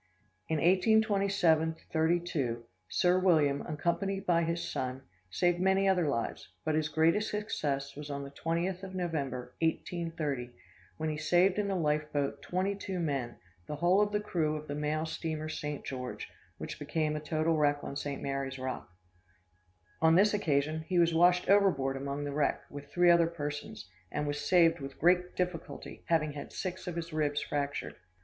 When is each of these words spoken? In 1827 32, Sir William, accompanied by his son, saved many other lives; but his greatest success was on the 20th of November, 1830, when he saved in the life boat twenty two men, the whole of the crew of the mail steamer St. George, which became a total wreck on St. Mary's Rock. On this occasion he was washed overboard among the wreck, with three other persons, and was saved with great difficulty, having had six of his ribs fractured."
In 0.47 0.55
1827 0.57 1.75
32, 1.93 2.65
Sir 2.89 3.19
William, 3.19 3.61
accompanied 3.61 4.25
by 4.25 4.41
his 4.43 4.67
son, 4.67 5.03
saved 5.29 5.59
many 5.59 5.87
other 5.87 6.09
lives; 6.09 6.49
but 6.65 6.73
his 6.73 6.89
greatest 6.89 7.29
success 7.29 7.95
was 7.95 8.09
on 8.09 8.23
the 8.23 8.31
20th 8.31 8.81
of 8.81 8.95
November, 8.95 9.53
1830, 9.59 10.49
when 10.97 11.11
he 11.11 11.17
saved 11.19 11.59
in 11.59 11.67
the 11.67 11.75
life 11.75 12.11
boat 12.11 12.41
twenty 12.41 12.73
two 12.73 12.99
men, 12.99 13.37
the 13.67 13.75
whole 13.75 14.01
of 14.01 14.11
the 14.11 14.19
crew 14.19 14.55
of 14.55 14.67
the 14.67 14.73
mail 14.73 15.05
steamer 15.05 15.47
St. 15.47 15.85
George, 15.85 16.27
which 16.57 16.79
became 16.79 17.15
a 17.15 17.19
total 17.19 17.55
wreck 17.55 17.83
on 17.83 17.95
St. 17.95 18.23
Mary's 18.23 18.57
Rock. 18.57 18.89
On 20.01 20.15
this 20.15 20.33
occasion 20.33 20.81
he 20.87 20.97
was 20.97 21.13
washed 21.13 21.47
overboard 21.47 21.95
among 21.95 22.23
the 22.23 22.33
wreck, 22.33 22.61
with 22.71 22.91
three 22.91 23.11
other 23.11 23.27
persons, 23.27 23.87
and 24.11 24.25
was 24.25 24.41
saved 24.41 24.79
with 24.79 24.97
great 24.97 25.35
difficulty, 25.35 26.01
having 26.07 26.31
had 26.31 26.51
six 26.51 26.87
of 26.87 26.95
his 26.95 27.13
ribs 27.13 27.43
fractured." 27.43 27.97